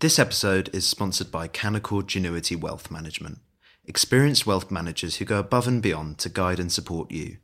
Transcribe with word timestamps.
This 0.00 0.18
episode 0.18 0.70
is 0.72 0.86
sponsored 0.86 1.30
by 1.30 1.46
Canaccord 1.46 2.04
Genuity 2.04 2.58
Wealth 2.58 2.90
Management, 2.90 3.40
experienced 3.84 4.46
wealth 4.46 4.70
managers 4.70 5.16
who 5.16 5.26
go 5.26 5.38
above 5.38 5.68
and 5.68 5.82
beyond 5.82 6.16
to 6.20 6.30
guide 6.30 6.58
and 6.58 6.72
support 6.72 7.10
you. 7.10 7.36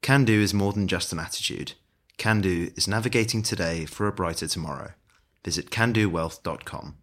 Can 0.00 0.24
do 0.24 0.40
is 0.40 0.54
more 0.54 0.72
than 0.72 0.88
just 0.88 1.12
an 1.12 1.18
attitude. 1.18 1.74
Can 2.16 2.40
do 2.40 2.70
is 2.74 2.88
navigating 2.88 3.42
today 3.42 3.84
for 3.84 4.06
a 4.06 4.12
brighter 4.12 4.46
tomorrow. 4.46 4.92
Visit 5.44 5.68
candowealth.com. 5.68 6.94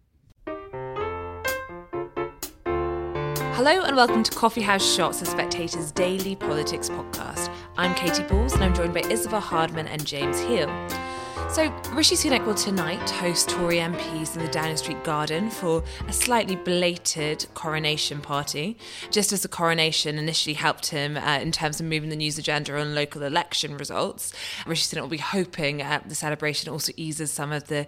Hello 3.54 3.82
and 3.84 3.94
welcome 3.94 4.24
to 4.24 4.32
Coffee 4.32 4.62
House 4.62 4.96
Shots, 4.96 5.20
the 5.20 5.26
Spectator's 5.26 5.92
daily 5.92 6.34
politics 6.34 6.88
podcast. 6.88 7.54
I'm 7.76 7.94
Katy 7.94 8.24
Balls 8.24 8.54
and 8.54 8.64
I'm 8.64 8.74
joined 8.74 8.94
by 8.94 9.02
Isabel 9.02 9.38
Hardman 9.38 9.86
and 9.86 10.04
James 10.04 10.40
Heale. 10.40 11.07
So, 11.50 11.72
Rishi 11.92 12.14
Sunak 12.14 12.44
will 12.44 12.54
tonight 12.54 13.08
host 13.08 13.48
Tory 13.48 13.76
MPs 13.76 14.36
in 14.36 14.44
the 14.44 14.50
Downing 14.50 14.76
Street 14.76 15.02
Garden 15.02 15.48
for 15.48 15.82
a 16.06 16.12
slightly 16.12 16.56
belated 16.56 17.46
coronation 17.54 18.20
party, 18.20 18.76
just 19.10 19.32
as 19.32 19.40
the 19.40 19.48
coronation 19.48 20.18
initially 20.18 20.52
helped 20.52 20.88
him 20.88 21.16
uh, 21.16 21.38
in 21.40 21.50
terms 21.50 21.80
of 21.80 21.86
moving 21.86 22.10
the 22.10 22.16
news 22.16 22.36
agenda 22.36 22.78
on 22.78 22.94
local 22.94 23.22
election 23.22 23.78
results. 23.78 24.34
Rishi 24.66 24.94
Sunak 24.94 25.00
will 25.00 25.08
be 25.08 25.16
hoping 25.16 25.80
uh, 25.80 26.02
the 26.06 26.14
celebration 26.14 26.70
also 26.70 26.92
eases 26.96 27.30
some 27.30 27.50
of 27.50 27.68
the 27.68 27.86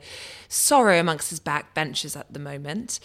sorrow 0.49 0.99
amongst 0.99 1.29
his 1.29 1.39
backbenchers 1.39 2.19
at 2.19 2.33
the 2.33 2.41
moment. 2.41 2.99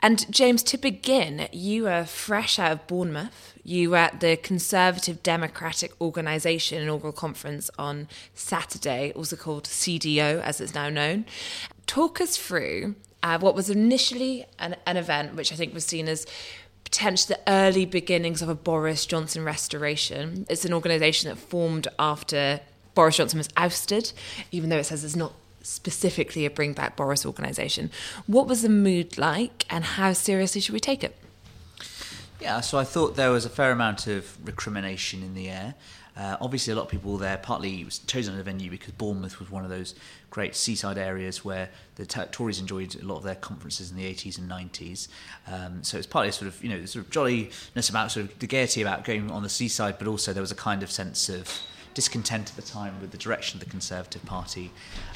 And 0.00 0.30
James, 0.32 0.62
to 0.64 0.78
begin, 0.78 1.48
you 1.52 1.88
are 1.88 2.04
fresh 2.04 2.58
out 2.58 2.72
of 2.72 2.86
Bournemouth. 2.86 3.54
You 3.64 3.90
were 3.90 3.96
at 3.96 4.20
the 4.20 4.36
Conservative 4.36 5.22
Democratic 5.22 5.98
Organisation 6.00 6.82
inaugural 6.82 7.12
conference 7.12 7.70
on 7.78 8.08
Saturday, 8.34 9.12
also 9.16 9.36
called 9.36 9.64
CDO 9.64 10.40
as 10.42 10.60
it's 10.60 10.74
now 10.74 10.88
known. 10.88 11.24
Talk 11.86 12.20
us 12.20 12.36
through 12.36 12.94
uh, 13.22 13.38
what 13.38 13.54
was 13.54 13.70
initially 13.70 14.44
an, 14.58 14.76
an 14.86 14.96
event 14.96 15.34
which 15.34 15.52
I 15.52 15.56
think 15.56 15.72
was 15.72 15.84
seen 15.84 16.08
as 16.08 16.26
potentially 16.84 17.34
the 17.34 17.52
early 17.52 17.84
beginnings 17.84 18.42
of 18.42 18.48
a 18.48 18.54
Boris 18.54 19.06
Johnson 19.06 19.44
restoration. 19.44 20.46
It's 20.48 20.64
an 20.64 20.72
organisation 20.72 21.30
that 21.30 21.36
formed 21.36 21.88
after 21.98 22.60
Boris 22.94 23.16
Johnson 23.16 23.38
was 23.38 23.48
ousted, 23.56 24.12
even 24.52 24.68
though 24.70 24.78
it 24.78 24.84
says 24.84 25.02
it's 25.02 25.16
not 25.16 25.32
specifically 25.66 26.46
a 26.46 26.50
Bring 26.50 26.72
Back 26.72 26.96
Boris 26.96 27.26
organisation. 27.26 27.90
What 28.26 28.46
was 28.46 28.62
the 28.62 28.68
mood 28.68 29.18
like, 29.18 29.64
and 29.68 29.84
how 29.84 30.12
seriously 30.12 30.60
should 30.60 30.72
we 30.72 30.80
take 30.80 31.02
it? 31.02 31.16
Yeah, 32.40 32.60
so 32.60 32.78
I 32.78 32.84
thought 32.84 33.16
there 33.16 33.30
was 33.30 33.44
a 33.44 33.50
fair 33.50 33.72
amount 33.72 34.06
of 34.06 34.36
recrimination 34.46 35.22
in 35.22 35.34
the 35.34 35.48
air. 35.48 35.74
Uh, 36.16 36.36
obviously, 36.40 36.72
a 36.72 36.76
lot 36.76 36.84
of 36.84 36.88
people 36.88 37.18
there. 37.18 37.36
Partly, 37.36 37.80
it 37.80 37.84
was 37.84 37.98
chosen 37.98 38.34
as 38.34 38.40
a 38.40 38.42
venue 38.42 38.70
because 38.70 38.92
Bournemouth 38.92 39.38
was 39.38 39.50
one 39.50 39.64
of 39.64 39.70
those 39.70 39.94
great 40.30 40.56
seaside 40.56 40.96
areas 40.96 41.44
where 41.44 41.68
the 41.96 42.06
t- 42.06 42.22
Tories 42.30 42.58
enjoyed 42.58 42.94
a 42.94 43.04
lot 43.04 43.16
of 43.16 43.22
their 43.22 43.34
conferences 43.34 43.90
in 43.90 43.96
the 43.98 44.04
80s 44.04 44.38
and 44.38 44.50
90s. 44.50 45.08
Um, 45.46 45.82
so 45.82 45.98
it's 45.98 46.06
partly 46.06 46.32
sort 46.32 46.48
of 46.48 46.62
you 46.64 46.70
know 46.70 46.86
sort 46.86 47.04
of 47.04 47.10
jolliness 47.10 47.90
about 47.90 48.12
sort 48.12 48.26
of 48.26 48.38
the 48.38 48.46
gaiety 48.46 48.80
about 48.80 49.04
going 49.04 49.30
on 49.30 49.42
the 49.42 49.48
seaside, 49.50 49.98
but 49.98 50.06
also 50.08 50.32
there 50.32 50.40
was 50.40 50.52
a 50.52 50.56
kind 50.56 50.82
of 50.82 50.90
sense 50.90 51.28
of 51.28 51.50
discontent 51.96 52.50
at 52.50 52.56
the 52.56 52.62
time 52.62 53.00
with 53.00 53.10
the 53.10 53.16
direction 53.16 53.58
of 53.58 53.64
the 53.64 53.70
Conservative 53.70 54.22
Party. 54.26 54.70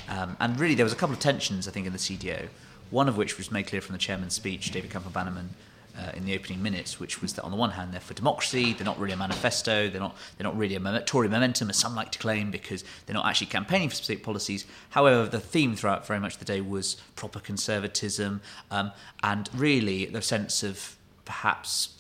Um, 0.09 0.37
and 0.41 0.59
really, 0.59 0.75
there 0.75 0.85
was 0.85 0.95
a 0.95 0.97
couple 0.97 1.15
of 1.15 1.21
tensions, 1.21 1.69
I 1.69 1.71
think, 1.71 1.87
in 1.87 1.93
the 1.93 1.99
CDO. 1.99 2.49
One 2.89 3.07
of 3.07 3.19
which 3.19 3.37
was 3.37 3.53
made 3.53 3.67
clear 3.67 3.83
from 3.83 3.93
the 3.93 3.99
chairman's 3.99 4.33
speech, 4.33 4.71
David 4.73 4.91
Campbell 4.91 5.11
Bannerman, 5.11 5.51
uh, 5.99 6.13
in 6.15 6.25
the 6.25 6.35
opening 6.35 6.63
minutes, 6.63 6.99
which 6.99 7.21
was 7.21 7.35
that 7.35 7.43
on 7.43 7.51
the 7.51 7.57
one 7.57 7.73
hand 7.73 7.93
they're 7.93 8.01
for 8.01 8.15
democracy, 8.15 8.73
they're 8.73 8.87
not 8.87 8.99
really 8.99 9.13
a 9.13 9.17
manifesto, 9.17 9.91
they're 9.91 10.01
not 10.01 10.17
they're 10.39 10.45
not 10.45 10.57
really 10.57 10.75
a 10.75 11.01
Tory 11.03 11.29
momentum, 11.29 11.69
as 11.69 11.77
some 11.77 11.95
like 11.95 12.11
to 12.13 12.19
claim, 12.19 12.51
because 12.51 12.83
they're 13.05 13.15
not 13.15 13.27
actually 13.27 13.49
campaigning 13.49 13.91
for 13.91 13.97
specific 13.97 14.25
policies. 14.25 14.65
However, 14.91 15.29
the 15.29 15.41
theme 15.41 15.77
throughout 15.77 16.07
very 16.07 16.19
much 16.19 16.39
the 16.39 16.47
day 16.47 16.63
was 16.63 16.95
proper 17.15 17.41
conservatism, 17.41 18.41
um, 18.71 18.93
and 19.23 19.51
really 19.53 20.07
the 20.07 20.23
sense 20.23 20.63
of 20.63 20.97
perhaps 21.27 22.00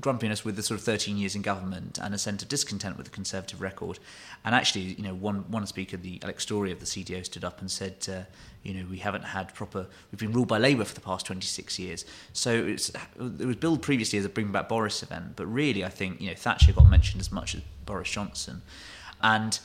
grumpiness 0.00 0.44
with 0.44 0.56
the 0.56 0.62
sort 0.62 0.78
of 0.78 0.84
13 0.84 1.16
years 1.16 1.34
in 1.34 1.42
government 1.42 1.98
and 2.02 2.14
a 2.14 2.18
sense 2.18 2.42
of 2.42 2.48
discontent 2.48 2.96
with 2.96 3.06
the 3.06 3.12
Conservative 3.12 3.60
record. 3.60 3.98
And 4.44 4.54
actually, 4.54 4.82
you 4.82 5.02
know, 5.02 5.14
one 5.14 5.50
one 5.50 5.66
speaker, 5.66 5.96
the 5.96 6.20
Alex 6.22 6.42
Storey 6.44 6.72
of 6.72 6.80
the 6.80 6.86
CDO, 6.86 7.24
stood 7.24 7.44
up 7.44 7.60
and 7.60 7.70
said, 7.70 8.06
uh, 8.08 8.22
you 8.62 8.74
know, 8.74 8.86
we 8.90 8.98
haven't 8.98 9.22
had 9.22 9.54
proper, 9.54 9.86
we've 10.10 10.18
been 10.18 10.32
ruled 10.32 10.48
by 10.48 10.58
Labour 10.58 10.84
for 10.84 10.94
the 10.94 11.00
past 11.00 11.26
26 11.26 11.78
years. 11.78 12.04
So 12.32 12.50
it 12.52 12.90
was 13.46 13.56
billed 13.56 13.80
previously 13.80 14.18
as 14.18 14.24
a 14.24 14.28
Bring 14.28 14.50
Back 14.50 14.68
Boris 14.68 15.02
event, 15.02 15.34
but 15.36 15.46
really, 15.46 15.84
I 15.84 15.88
think, 15.88 16.20
you 16.20 16.28
know, 16.28 16.34
Thatcher 16.34 16.72
got 16.72 16.90
mentioned 16.90 17.20
as 17.20 17.30
much 17.30 17.54
as 17.54 17.62
Boris 17.84 18.10
Johnson. 18.10 18.62
And 19.22 19.58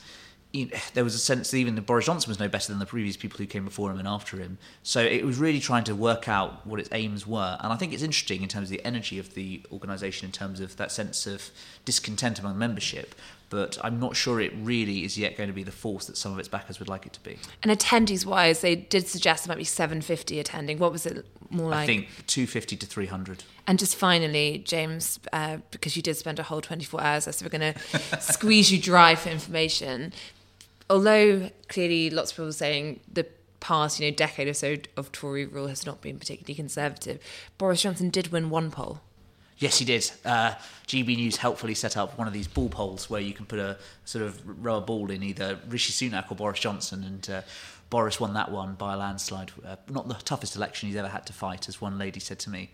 you 0.52 0.66
know, 0.66 0.78
there 0.92 1.04
was 1.04 1.14
a 1.14 1.18
sense 1.18 1.50
that 1.50 1.56
even 1.56 1.74
Boris 1.76 2.06
Johnson 2.06 2.28
was 2.30 2.38
no 2.38 2.48
better 2.48 2.70
than 2.70 2.78
the 2.78 2.86
previous 2.86 3.16
people 3.16 3.38
who 3.38 3.46
came 3.46 3.64
before 3.64 3.90
him 3.90 3.98
and 3.98 4.06
after 4.06 4.36
him. 4.36 4.58
So 4.82 5.00
it 5.00 5.24
was 5.24 5.38
really 5.38 5.60
trying 5.60 5.84
to 5.84 5.94
work 5.94 6.28
out 6.28 6.66
what 6.66 6.78
its 6.78 6.90
aims 6.92 7.26
were. 7.26 7.56
And 7.60 7.72
I 7.72 7.76
think 7.76 7.92
it's 7.92 8.02
interesting 8.02 8.42
in 8.42 8.48
terms 8.48 8.70
of 8.70 8.76
the 8.76 8.84
energy 8.84 9.18
of 9.18 9.34
the 9.34 9.62
organisation, 9.72 10.26
in 10.26 10.32
terms 10.32 10.60
of 10.60 10.76
that 10.76 10.92
sense 10.92 11.26
of 11.26 11.50
discontent 11.84 12.38
among 12.38 12.58
membership. 12.58 13.14
But 13.48 13.78
I'm 13.82 13.98
not 13.98 14.16
sure 14.16 14.40
it 14.40 14.52
really 14.56 15.04
is 15.04 15.18
yet 15.18 15.36
going 15.36 15.48
to 15.48 15.54
be 15.54 15.62
the 15.62 15.72
force 15.72 16.06
that 16.06 16.16
some 16.16 16.32
of 16.32 16.38
its 16.38 16.48
backers 16.48 16.78
would 16.78 16.88
like 16.88 17.06
it 17.06 17.12
to 17.14 17.20
be. 17.20 17.38
And 17.62 17.72
attendees 17.72 18.24
wise, 18.26 18.60
they 18.60 18.76
did 18.76 19.08
suggest 19.08 19.44
there 19.44 19.54
might 19.54 19.58
be 19.58 19.64
750 19.64 20.38
attending. 20.38 20.78
What 20.78 20.92
was 20.92 21.06
it 21.06 21.26
more 21.50 21.70
like? 21.70 21.80
I 21.80 21.86
think 21.86 22.08
250 22.26 22.76
to 22.76 22.86
300. 22.86 23.44
And 23.66 23.78
just 23.78 23.96
finally, 23.96 24.62
James, 24.66 25.18
uh, 25.32 25.58
because 25.70 25.96
you 25.96 26.02
did 26.02 26.16
spend 26.16 26.38
a 26.38 26.42
whole 26.42 26.60
24 26.60 27.00
hours, 27.02 27.24
so 27.24 27.44
we're 27.44 27.58
going 27.58 27.74
to 28.10 28.20
squeeze 28.20 28.72
you 28.72 28.80
dry 28.80 29.14
for 29.14 29.28
information 29.28 30.12
although 30.88 31.50
clearly 31.68 32.10
lots 32.10 32.30
of 32.30 32.36
people 32.36 32.48
are 32.48 32.52
saying 32.52 33.00
the 33.10 33.26
past, 33.60 34.00
you 34.00 34.10
know, 34.10 34.14
decade 34.14 34.48
or 34.48 34.54
so 34.54 34.76
of 34.96 35.12
Tory 35.12 35.46
rule 35.46 35.68
has 35.68 35.86
not 35.86 36.00
been 36.00 36.18
particularly 36.18 36.54
conservative, 36.54 37.20
Boris 37.58 37.82
Johnson 37.82 38.10
did 38.10 38.28
win 38.28 38.50
one 38.50 38.70
poll. 38.70 39.00
Yes, 39.58 39.78
he 39.78 39.84
did. 39.84 40.10
Uh, 40.24 40.54
GB 40.88 41.16
News 41.16 41.36
helpfully 41.36 41.74
set 41.74 41.96
up 41.96 42.18
one 42.18 42.26
of 42.26 42.32
these 42.32 42.48
ball 42.48 42.68
polls 42.68 43.08
where 43.08 43.20
you 43.20 43.32
can 43.32 43.46
put 43.46 43.60
a 43.60 43.78
sort 44.04 44.24
of 44.24 44.42
rubber 44.44 44.84
ball 44.84 45.08
in 45.10 45.22
either 45.22 45.60
Rishi 45.68 45.92
Sunak 45.92 46.32
or 46.32 46.34
Boris 46.34 46.58
Johnson, 46.58 47.04
and 47.04 47.30
uh, 47.30 47.42
Boris 47.88 48.18
won 48.18 48.34
that 48.34 48.50
one 48.50 48.74
by 48.74 48.94
a 48.94 48.96
landslide. 48.96 49.52
Uh, 49.64 49.76
not 49.88 50.08
the 50.08 50.14
toughest 50.14 50.56
election 50.56 50.88
he's 50.88 50.96
ever 50.96 51.08
had 51.08 51.26
to 51.26 51.32
fight, 51.32 51.68
as 51.68 51.80
one 51.80 51.96
lady 51.96 52.18
said 52.18 52.40
to 52.40 52.50
me. 52.50 52.70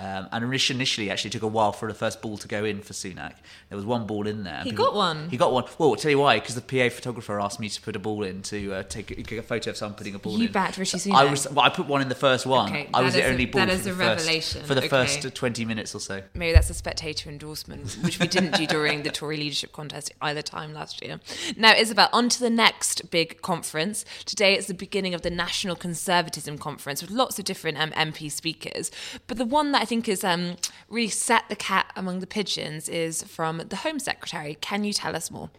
Um, 0.00 0.28
and 0.30 0.44
initially, 0.44 1.10
actually 1.10 1.30
took 1.30 1.42
a 1.42 1.48
while 1.48 1.72
for 1.72 1.88
the 1.88 1.94
first 1.94 2.22
ball 2.22 2.36
to 2.38 2.46
go 2.46 2.64
in 2.64 2.80
for 2.82 2.92
Sunak. 2.92 3.34
There 3.68 3.76
was 3.76 3.84
one 3.84 4.06
ball 4.06 4.28
in 4.28 4.44
there. 4.44 4.62
He 4.62 4.70
people, 4.70 4.86
got 4.86 4.94
one. 4.94 5.28
He 5.28 5.36
got 5.36 5.52
one. 5.52 5.64
Well, 5.76 5.90
I'll 5.90 5.96
tell 5.96 6.10
you 6.10 6.20
why. 6.20 6.38
Because 6.38 6.54
the 6.54 6.60
PA 6.60 6.94
photographer 6.94 7.40
asked 7.40 7.58
me 7.58 7.68
to 7.68 7.80
put 7.80 7.96
a 7.96 7.98
ball 7.98 8.22
in 8.22 8.42
to 8.42 8.74
uh, 8.74 8.82
take 8.84 9.10
a, 9.10 9.38
a, 9.38 9.42
photo 9.42 9.70
of 9.70 9.76
someone 9.76 9.96
putting 9.96 10.14
a 10.14 10.18
ball 10.18 10.32
you 10.32 10.38
in. 10.38 10.42
You 10.42 10.48
backed 10.50 10.78
Rishi 10.78 10.98
Sunak. 10.98 11.14
I 11.14 11.24
was. 11.24 11.50
Well, 11.50 11.64
I 11.64 11.70
put 11.70 11.86
one 11.86 12.00
in 12.00 12.08
the 12.08 12.14
first 12.14 12.46
one. 12.46 12.68
Okay, 12.70 12.88
I 12.94 13.02
was 13.02 13.14
the 13.14 13.24
only 13.24 13.44
a, 13.44 13.46
ball. 13.46 13.66
That 13.66 13.70
is 13.70 13.86
a 13.86 13.94
revelation 13.94 14.60
first, 14.60 14.68
for 14.68 14.74
the 14.74 14.80
okay. 14.80 14.88
first 14.88 15.34
twenty 15.34 15.64
minutes 15.64 15.94
or 15.94 16.00
so. 16.00 16.22
Maybe 16.34 16.52
that's 16.52 16.70
a 16.70 16.74
spectator 16.74 17.28
endorsement, 17.28 17.98
which 18.02 18.20
we 18.20 18.28
didn't 18.28 18.54
do 18.54 18.66
during 18.66 19.02
the 19.02 19.10
Tory 19.10 19.36
leadership 19.36 19.72
contest 19.72 20.12
either 20.22 20.42
time 20.42 20.72
last 20.72 21.02
year. 21.02 21.18
Now, 21.56 21.74
Isabel, 21.74 22.08
on 22.12 22.28
to 22.28 22.40
the 22.40 22.50
next 22.50 23.10
big 23.10 23.42
conference. 23.42 24.04
Today, 24.24 24.54
it's 24.54 24.68
the 24.68 24.74
beginning 24.74 25.14
of 25.14 25.22
the 25.22 25.30
National 25.30 25.74
Conservatism 25.74 26.58
Conference 26.58 27.02
with 27.02 27.10
lots 27.10 27.38
of 27.38 27.44
different 27.44 27.78
um, 27.78 27.90
MP 27.92 28.30
speakers. 28.30 28.90
But 29.26 29.38
the 29.38 29.44
one 29.44 29.72
that 29.72 29.82
I 29.82 29.84
think 29.88 30.08
is 30.08 30.22
um, 30.22 30.56
really 30.90 31.08
set 31.08 31.48
the 31.48 31.56
cat 31.56 31.90
among 31.96 32.20
the 32.20 32.26
pigeons 32.26 32.88
is 32.90 33.22
from 33.22 33.62
the 33.68 33.76
Home 33.76 33.98
Secretary. 33.98 34.58
Can 34.60 34.84
you 34.84 34.92
tell 34.92 35.16
us 35.16 35.30
more? 35.30 35.50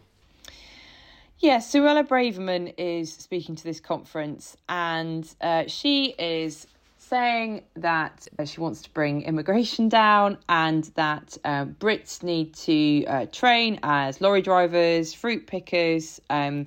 Yes, 1.40 1.74
yeah, 1.74 1.80
Suella 1.80 2.06
Braverman 2.06 2.74
is 2.78 3.12
speaking 3.12 3.56
to 3.56 3.64
this 3.64 3.80
conference, 3.80 4.56
and 4.68 5.28
uh, 5.40 5.64
she 5.66 6.14
is 6.18 6.66
saying 6.98 7.62
that 7.74 8.28
uh, 8.38 8.44
she 8.44 8.60
wants 8.60 8.82
to 8.82 8.90
bring 8.90 9.22
immigration 9.22 9.88
down 9.88 10.38
and 10.48 10.84
that 10.94 11.36
uh, 11.44 11.64
Brits 11.64 12.22
need 12.22 12.54
to 12.54 13.04
uh, 13.06 13.26
train 13.32 13.80
as 13.82 14.20
lorry 14.20 14.42
drivers, 14.42 15.12
fruit 15.12 15.46
pickers, 15.46 16.20
um, 16.30 16.66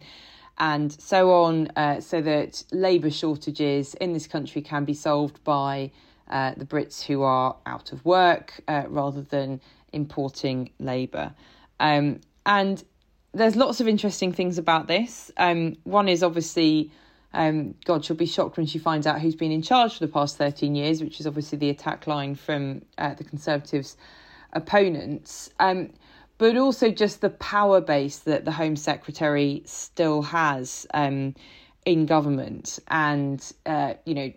and 0.57 0.91
so 0.91 1.31
on, 1.31 1.67
uh, 1.77 2.01
so 2.01 2.21
that 2.21 2.63
labour 2.71 3.09
shortages 3.09 3.93
in 3.95 4.11
this 4.11 4.27
country 4.27 4.61
can 4.61 4.83
be 4.83 4.93
solved 4.93 5.41
by 5.43 5.91
uh, 6.29 6.53
the 6.55 6.65
Brits 6.65 7.03
who 7.03 7.21
are 7.21 7.55
out 7.65 7.91
of 7.91 8.03
work 8.05 8.61
uh, 8.67 8.83
rather 8.87 9.21
than 9.21 9.61
importing 9.91 10.71
labour. 10.79 11.33
Um, 11.79 12.21
and 12.45 12.83
there's 13.33 13.55
lots 13.55 13.79
of 13.79 13.87
interesting 13.87 14.31
things 14.31 14.57
about 14.57 14.87
this. 14.87 15.31
Um, 15.37 15.77
one 15.83 16.07
is 16.07 16.23
obviously, 16.23 16.91
um, 17.33 17.75
God, 17.85 18.05
she'll 18.05 18.15
be 18.15 18.25
shocked 18.25 18.57
when 18.57 18.65
she 18.65 18.79
finds 18.79 19.07
out 19.07 19.21
who's 19.21 19.35
been 19.35 19.51
in 19.51 19.61
charge 19.61 19.93
for 19.93 20.05
the 20.05 20.11
past 20.11 20.37
13 20.37 20.75
years, 20.75 21.01
which 21.01 21.19
is 21.19 21.27
obviously 21.27 21.57
the 21.57 21.69
attack 21.69 22.07
line 22.07 22.35
from 22.35 22.83
uh, 22.97 23.13
the 23.13 23.23
Conservatives' 23.23 23.97
opponents. 24.53 25.49
Um, 25.59 25.91
but 26.37 26.57
also 26.57 26.91
just 26.91 27.21
the 27.21 27.29
power 27.29 27.79
base 27.79 28.19
that 28.19 28.45
the 28.45 28.51
Home 28.51 28.75
Secretary 28.75 29.61
still 29.65 30.21
has 30.23 30.85
um, 30.93 31.35
in 31.85 32.05
government. 32.05 32.79
And, 32.87 33.43
uh, 33.65 33.95
you 34.05 34.15
know, 34.15 34.33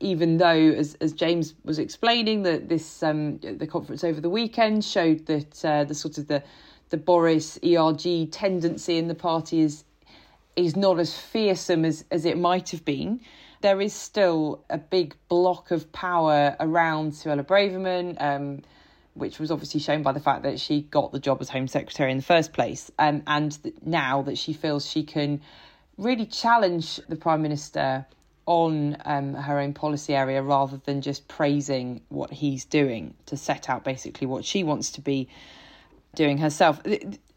even 0.00 0.38
though, 0.38 0.48
as, 0.48 0.94
as 1.00 1.12
James 1.12 1.54
was 1.64 1.78
explaining, 1.78 2.42
that 2.42 2.68
this 2.68 3.02
um, 3.02 3.38
the 3.38 3.66
conference 3.66 4.02
over 4.02 4.20
the 4.20 4.30
weekend 4.30 4.84
showed 4.84 5.26
that 5.26 5.64
uh, 5.64 5.84
the 5.84 5.94
sort 5.94 6.18
of 6.18 6.26
the 6.26 6.42
the 6.88 6.96
Boris 6.96 7.58
ERG 7.64 8.32
tendency 8.32 8.98
in 8.98 9.08
the 9.08 9.14
party 9.14 9.60
is 9.60 9.84
is 10.56 10.74
not 10.74 10.98
as 10.98 11.16
fearsome 11.16 11.84
as, 11.84 12.04
as 12.10 12.24
it 12.24 12.36
might 12.36 12.70
have 12.70 12.84
been. 12.84 13.20
there 13.60 13.80
is 13.80 13.92
still 13.92 14.64
a 14.70 14.78
big 14.78 15.14
block 15.28 15.70
of 15.70 15.92
power 15.92 16.56
around 16.60 17.12
Suella 17.12 17.44
Braverman. 17.44 18.20
Um, 18.20 18.62
which 19.14 19.38
was 19.40 19.50
obviously 19.50 19.80
shown 19.80 20.02
by 20.02 20.12
the 20.12 20.20
fact 20.20 20.44
that 20.44 20.58
she 20.58 20.82
got 20.82 21.10
the 21.10 21.18
job 21.18 21.38
as 21.40 21.48
Home 21.50 21.66
Secretary 21.66 22.10
in 22.12 22.16
the 22.16 22.22
first 22.22 22.52
place, 22.52 22.92
um, 22.98 23.22
and 23.26 23.58
now 23.84 24.22
that 24.22 24.38
she 24.38 24.52
feels 24.52 24.88
she 24.88 25.02
can 25.02 25.40
really 25.98 26.24
challenge 26.24 27.00
the 27.08 27.16
Prime 27.16 27.42
Minister 27.42 28.06
on 28.50 28.96
um, 29.04 29.32
her 29.32 29.60
own 29.60 29.72
policy 29.72 30.12
area 30.12 30.42
rather 30.42 30.76
than 30.84 31.00
just 31.00 31.28
praising 31.28 32.00
what 32.08 32.32
he's 32.32 32.64
doing 32.64 33.14
to 33.24 33.36
set 33.36 33.70
out 33.70 33.84
basically 33.84 34.26
what 34.26 34.44
she 34.44 34.64
wants 34.64 34.90
to 34.90 35.00
be 35.00 35.28
doing 36.16 36.36
herself. 36.36 36.82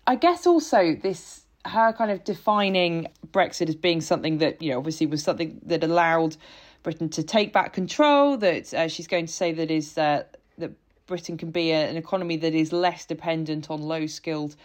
I 0.07 0.15
guess 0.15 0.47
also 0.47 0.95
this 0.95 1.43
her 1.65 1.93
kind 1.93 2.09
of 2.09 2.23
defining 2.23 3.09
Brexit 3.31 3.69
as 3.69 3.75
being 3.75 4.01
something 4.01 4.39
that 4.39 4.59
you 4.59 4.71
know 4.71 4.79
obviously 4.79 5.05
was 5.05 5.21
something 5.21 5.61
that 5.67 5.83
allowed 5.83 6.35
Britain 6.81 7.09
to 7.09 7.21
take 7.21 7.53
back 7.53 7.73
control. 7.73 8.35
That 8.35 8.73
uh, 8.73 8.87
she's 8.87 9.07
going 9.07 9.27
to 9.27 9.33
say 9.33 9.51
that 9.51 9.69
is 9.69 9.95
uh, 9.99 10.23
that 10.57 10.71
Britain 11.05 11.37
can 11.37 11.51
be 11.51 11.69
a, 11.69 11.87
an 11.91 11.95
economy 11.95 12.37
that 12.37 12.55
is 12.55 12.73
less 12.73 13.05
dependent 13.05 13.69
on 13.69 13.83
low 13.83 14.07
skilled 14.07 14.55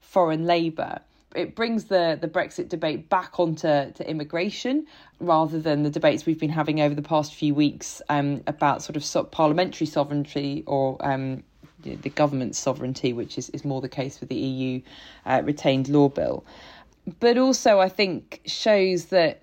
foreign 0.00 0.46
labour. 0.46 1.00
It 1.34 1.54
brings 1.54 1.84
the, 1.84 2.18
the 2.20 2.28
Brexit 2.28 2.68
debate 2.68 3.08
back 3.10 3.38
onto 3.38 3.92
to 3.92 4.10
immigration 4.10 4.86
rather 5.20 5.60
than 5.60 5.82
the 5.82 5.90
debates 5.90 6.24
we've 6.24 6.40
been 6.40 6.50
having 6.50 6.80
over 6.80 6.94
the 6.94 7.02
past 7.02 7.34
few 7.34 7.54
weeks 7.54 8.00
um, 8.08 8.42
about 8.46 8.82
sort 8.82 8.96
of 8.96 9.30
parliamentary 9.30 9.86
sovereignty 9.86 10.64
or 10.66 10.96
um, 11.06 11.42
the 11.82 12.10
government's 12.10 12.58
sovereignty, 12.58 13.12
which 13.12 13.38
is, 13.38 13.50
is 13.50 13.64
more 13.64 13.80
the 13.80 13.88
case 13.88 14.20
with 14.20 14.28
the 14.28 14.36
EU 14.36 14.80
uh, 15.26 15.42
retained 15.44 15.88
law 15.88 16.08
bill. 16.08 16.44
But 17.20 17.38
also, 17.38 17.78
I 17.78 17.88
think, 17.88 18.40
shows 18.46 19.06
that 19.06 19.42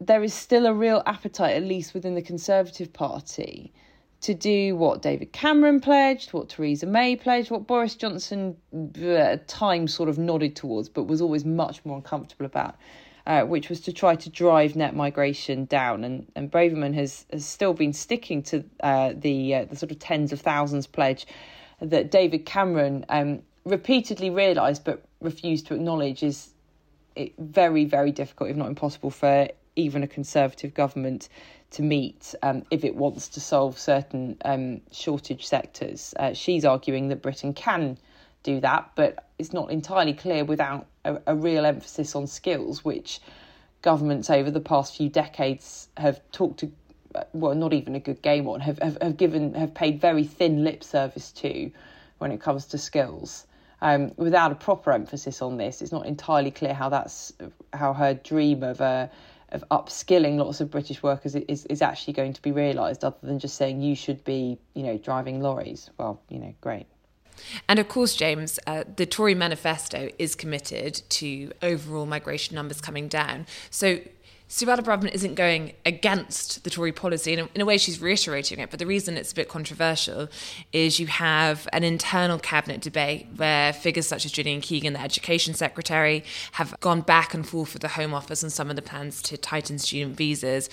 there 0.00 0.22
is 0.22 0.34
still 0.34 0.66
a 0.66 0.72
real 0.72 1.02
appetite, 1.06 1.56
at 1.56 1.62
least 1.62 1.94
within 1.94 2.14
the 2.14 2.22
Conservative 2.22 2.92
Party, 2.92 3.72
to 4.20 4.34
do 4.34 4.76
what 4.76 5.02
David 5.02 5.32
Cameron 5.32 5.80
pledged, 5.80 6.32
what 6.32 6.48
Theresa 6.48 6.86
May 6.86 7.16
pledged, 7.16 7.50
what 7.50 7.66
Boris 7.66 7.94
Johnson 7.94 8.56
uh, 8.74 9.08
at 9.10 9.48
times 9.48 9.94
sort 9.94 10.08
of 10.08 10.18
nodded 10.18 10.56
towards, 10.56 10.88
but 10.88 11.04
was 11.04 11.20
always 11.20 11.44
much 11.44 11.84
more 11.84 11.96
uncomfortable 11.96 12.44
about, 12.44 12.76
uh, 13.26 13.42
which 13.42 13.68
was 13.68 13.80
to 13.82 13.92
try 13.92 14.16
to 14.16 14.28
drive 14.30 14.74
net 14.74 14.96
migration 14.96 15.66
down. 15.66 16.02
And, 16.02 16.26
and 16.34 16.50
Braverman 16.50 16.94
has, 16.94 17.26
has 17.32 17.46
still 17.46 17.74
been 17.74 17.92
sticking 17.92 18.42
to 18.44 18.64
uh, 18.80 19.12
the 19.14 19.54
uh, 19.54 19.64
the 19.66 19.76
sort 19.76 19.92
of 19.92 19.98
tens 19.98 20.32
of 20.32 20.40
thousands 20.40 20.86
pledge 20.86 21.26
that 21.80 22.10
David 22.10 22.44
Cameron 22.44 23.06
um, 23.08 23.42
repeatedly 23.64 24.30
realised 24.30 24.84
but 24.84 25.04
refused 25.20 25.68
to 25.68 25.74
acknowledge 25.74 26.22
is 26.24 26.50
very, 27.38 27.84
very 27.84 28.12
difficult, 28.12 28.50
if 28.50 28.56
not 28.56 28.68
impossible, 28.68 29.10
for 29.10 29.48
even 29.78 30.02
a 30.02 30.08
Conservative 30.08 30.74
government 30.74 31.28
to 31.70 31.82
meet 31.82 32.34
um, 32.42 32.64
if 32.70 32.84
it 32.84 32.94
wants 32.94 33.28
to 33.28 33.40
solve 33.40 33.78
certain 33.78 34.36
um, 34.44 34.80
shortage 34.90 35.46
sectors. 35.46 36.14
Uh, 36.18 36.32
she's 36.32 36.64
arguing 36.64 37.08
that 37.08 37.22
Britain 37.22 37.52
can 37.52 37.98
do 38.42 38.60
that, 38.60 38.90
but 38.94 39.28
it's 39.38 39.52
not 39.52 39.70
entirely 39.70 40.14
clear 40.14 40.44
without 40.44 40.86
a, 41.04 41.18
a 41.26 41.34
real 41.34 41.66
emphasis 41.66 42.14
on 42.14 42.26
skills, 42.26 42.84
which 42.84 43.20
governments 43.82 44.30
over 44.30 44.50
the 44.50 44.60
past 44.60 44.96
few 44.96 45.08
decades 45.08 45.88
have 45.96 46.20
talked 46.32 46.60
to 46.60 46.70
well, 47.32 47.54
not 47.54 47.72
even 47.72 47.94
a 47.94 48.00
good 48.00 48.20
game 48.22 48.46
on, 48.48 48.60
have, 48.60 48.78
have, 48.80 48.98
have 49.00 49.16
given 49.16 49.54
have 49.54 49.74
paid 49.74 50.00
very 50.00 50.24
thin 50.24 50.64
lip 50.64 50.84
service 50.84 51.32
to 51.32 51.70
when 52.18 52.32
it 52.32 52.40
comes 52.40 52.66
to 52.66 52.78
skills. 52.78 53.46
Um, 53.80 54.12
without 54.16 54.50
a 54.50 54.56
proper 54.56 54.92
emphasis 54.92 55.40
on 55.40 55.56
this, 55.56 55.80
it's 55.80 55.92
not 55.92 56.06
entirely 56.06 56.50
clear 56.50 56.74
how 56.74 56.88
that's 56.88 57.32
how 57.72 57.92
her 57.92 58.14
dream 58.14 58.62
of 58.62 58.80
uh, 58.80 59.06
of 59.50 59.64
upskilling 59.70 60.36
lots 60.36 60.60
of 60.60 60.70
British 60.70 61.02
workers 61.02 61.34
is 61.34 61.64
is 61.66 61.82
actually 61.82 62.12
going 62.12 62.32
to 62.32 62.42
be 62.42 62.52
realised, 62.52 63.04
other 63.04 63.16
than 63.22 63.38
just 63.38 63.56
saying 63.56 63.80
you 63.80 63.94
should 63.94 64.22
be, 64.24 64.58
you 64.74 64.82
know, 64.82 64.98
driving 64.98 65.40
lorries. 65.40 65.90
Well, 65.98 66.20
you 66.28 66.38
know, 66.38 66.54
great. 66.60 66.86
And 67.68 67.78
of 67.78 67.88
course, 67.88 68.14
James, 68.16 68.58
uh, 68.66 68.84
the 68.96 69.06
Tory 69.06 69.34
manifesto 69.34 70.10
is 70.18 70.34
committed 70.34 71.02
to 71.10 71.52
overall 71.62 72.06
migration 72.06 72.54
numbers 72.56 72.80
coming 72.80 73.08
down. 73.08 73.46
So 73.70 74.00
Suella 74.48 74.78
Braverman 74.78 75.12
isn't 75.12 75.34
going 75.34 75.74
against 75.84 76.64
the 76.64 76.70
Tory 76.70 76.90
policy. 76.90 77.34
In 77.34 77.40
a, 77.40 77.48
in 77.54 77.60
a, 77.60 77.66
way, 77.66 77.76
she's 77.76 78.00
reiterating 78.00 78.58
it. 78.58 78.70
But 78.70 78.78
the 78.78 78.86
reason 78.86 79.18
it's 79.18 79.32
a 79.32 79.34
bit 79.34 79.48
controversial 79.48 80.28
is 80.72 80.98
you 80.98 81.06
have 81.06 81.68
an 81.74 81.84
internal 81.84 82.38
cabinet 82.38 82.80
debate 82.80 83.26
where 83.36 83.74
figures 83.74 84.06
such 84.06 84.24
as 84.24 84.32
Gillian 84.32 84.62
Keegan, 84.62 84.94
the 84.94 85.02
education 85.02 85.52
secretary, 85.52 86.24
have 86.52 86.74
gone 86.80 87.02
back 87.02 87.34
and 87.34 87.46
forth 87.46 87.74
with 87.74 87.82
the 87.82 87.88
Home 87.88 88.14
Office 88.14 88.42
on 88.42 88.48
some 88.48 88.70
of 88.70 88.76
the 88.76 88.82
plans 88.82 89.20
to 89.22 89.36
tighten 89.36 89.78
student 89.78 90.16
visas, 90.16 90.70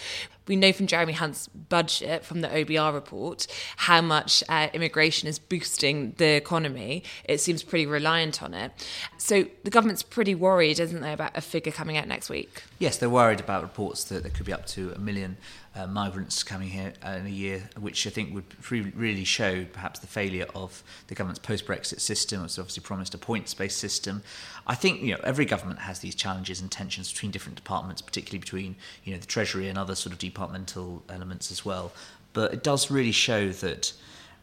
we 0.47 0.55
know 0.55 0.71
from 0.71 0.87
Jeremy 0.87 1.13
Hunt's 1.13 1.47
budget 1.47 2.23
from 2.23 2.41
the 2.41 2.47
OBR 2.47 2.93
report 2.93 3.47
how 3.77 4.01
much 4.01 4.43
uh, 4.49 4.67
immigration 4.73 5.27
is 5.27 5.39
boosting 5.39 6.13
the 6.17 6.35
economy. 6.35 7.03
It 7.25 7.39
seems 7.39 7.63
pretty 7.63 7.85
reliant 7.85 8.43
on 8.43 8.53
it. 8.53 8.71
So 9.17 9.45
the 9.63 9.71
government's 9.71 10.03
pretty 10.03 10.35
worried, 10.35 10.79
isn't 10.79 11.01
they, 11.01 11.13
about 11.13 11.35
a 11.35 11.41
figure 11.41 11.71
coming 11.71 11.97
out 11.97 12.07
next 12.07 12.29
week? 12.29 12.63
Yes, 12.79 12.97
they're 12.97 13.09
worried 13.09 13.39
about 13.39 13.63
reports 13.63 14.03
that 14.05 14.23
there 14.23 14.31
could 14.31 14.45
be 14.45 14.53
up 14.53 14.65
to 14.67 14.91
a 14.91 14.99
million 14.99 15.37
uh, 15.75 15.87
migrants 15.87 16.43
coming 16.43 16.69
here 16.69 16.93
uh, 17.05 17.11
in 17.11 17.25
a 17.25 17.29
year, 17.29 17.69
which 17.77 18.07
I 18.07 18.09
think 18.09 18.33
would 18.33 18.45
really 18.71 19.23
show 19.23 19.65
perhaps 19.65 19.99
the 19.99 20.07
failure 20.07 20.47
of 20.55 20.83
the 21.07 21.15
government's 21.15 21.39
post-Brexit 21.39 21.99
system. 21.99 22.45
It's 22.45 22.57
obviously 22.57 22.81
promised 22.81 23.13
a 23.13 23.17
points-based 23.17 23.77
system. 23.77 24.23
I 24.67 24.75
think 24.75 25.01
you 25.01 25.13
know 25.13 25.19
every 25.23 25.45
government 25.45 25.79
has 25.79 25.99
these 25.99 26.15
challenges 26.15 26.61
and 26.61 26.71
tensions 26.71 27.11
between 27.11 27.31
different 27.31 27.55
departments, 27.55 28.01
particularly 28.01 28.39
between 28.39 28.75
you 29.03 29.13
know 29.13 29.19
the 29.19 29.27
Treasury 29.27 29.67
and 29.67 29.77
other 29.77 29.95
sort 29.95 30.13
of 30.13 30.19
departmental 30.19 31.03
elements 31.09 31.51
as 31.51 31.65
well. 31.65 31.91
But 32.33 32.53
it 32.53 32.63
does 32.63 32.89
really 32.89 33.11
show 33.11 33.49
that 33.49 33.93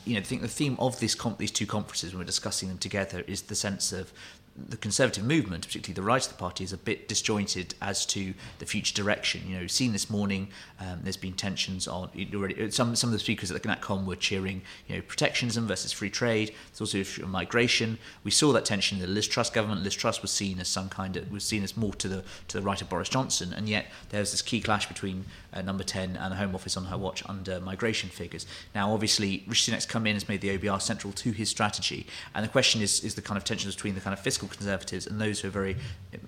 you 0.04 0.14
know, 0.14 0.20
I 0.20 0.22
think 0.24 0.42
the 0.42 0.48
theme 0.48 0.76
of 0.78 0.98
this 1.00 1.16
these 1.38 1.50
two 1.50 1.66
conferences 1.66 2.12
when 2.12 2.20
we're 2.20 2.24
discussing 2.26 2.68
them 2.68 2.78
together 2.78 3.22
is 3.26 3.42
the 3.42 3.54
sense 3.54 3.92
of 3.92 4.12
the 4.54 4.76
Conservative 4.76 5.24
movement, 5.24 5.66
particularly 5.66 5.94
the 5.94 6.02
right 6.02 6.22
of 6.22 6.28
the 6.28 6.38
party, 6.38 6.62
is 6.62 6.72
a 6.72 6.76
bit 6.76 7.08
disjointed 7.08 7.74
as 7.80 8.04
to 8.06 8.34
the 8.58 8.66
future 8.66 8.94
direction. 8.94 9.42
You 9.46 9.60
know, 9.60 9.66
seen 9.66 9.92
this 9.92 10.10
morning, 10.10 10.48
um, 10.78 11.00
there's 11.02 11.16
been 11.16 11.32
tensions 11.32 11.88
on 11.88 12.10
already. 12.34 12.70
Some 12.70 12.94
some 12.94 13.08
of 13.08 13.12
the 13.12 13.18
speakers 13.18 13.50
at 13.50 13.62
the 13.62 13.68
NatCon 13.68 14.04
were 14.04 14.16
cheering, 14.16 14.62
you 14.86 14.96
know, 14.96 15.02
protectionism 15.02 15.66
versus 15.66 15.92
free 15.92 16.10
trade. 16.10 16.54
There's 16.70 16.80
also 16.82 16.98
issue 16.98 17.22
of 17.22 17.30
migration. 17.30 17.98
We 18.24 18.30
saw 18.30 18.52
that 18.52 18.64
tension 18.64 18.98
in 18.98 19.02
the 19.02 19.08
Liz 19.08 19.26
Truss 19.26 19.48
government. 19.48 19.82
Liz 19.82 19.94
Truss 19.94 20.20
was 20.20 20.30
seen 20.30 20.60
as 20.60 20.68
some 20.68 20.88
kind 20.88 21.16
of 21.16 21.30
was 21.30 21.44
seen 21.44 21.62
as 21.62 21.76
more 21.76 21.94
to 21.94 22.08
the 22.08 22.24
to 22.48 22.58
the 22.58 22.62
right 22.62 22.80
of 22.80 22.90
Boris 22.90 23.08
Johnson, 23.08 23.52
and 23.54 23.68
yet 23.68 23.86
there 24.10 24.20
was 24.20 24.32
this 24.32 24.42
key 24.42 24.60
clash 24.60 24.86
between 24.86 25.24
uh, 25.52 25.62
Number 25.62 25.84
Ten 25.84 26.16
and 26.16 26.32
the 26.32 26.36
Home 26.36 26.54
Office 26.54 26.76
on 26.76 26.84
her 26.86 26.98
watch 26.98 27.22
under 27.26 27.60
migration 27.60 28.08
figures. 28.08 28.46
Now, 28.74 28.92
obviously, 28.92 29.44
Rishi 29.46 29.72
Sunak's 29.72 29.86
come 29.86 30.06
in 30.06 30.14
has 30.14 30.28
made 30.28 30.40
the 30.40 30.56
OBR 30.58 30.80
central 30.80 31.12
to 31.14 31.32
his 31.32 31.48
strategy, 31.48 32.06
and 32.34 32.44
the 32.44 32.48
question 32.48 32.82
is 32.82 33.04
is 33.04 33.14
the 33.14 33.22
kind 33.22 33.38
of 33.38 33.44
tensions 33.44 33.74
between 33.74 33.94
the 33.94 34.00
kind 34.00 34.14
of 34.14 34.20
fiscal 34.20 34.48
conservatives 34.48 35.06
and 35.06 35.20
those 35.20 35.40
who 35.40 35.48
are 35.48 35.52
very 35.52 35.76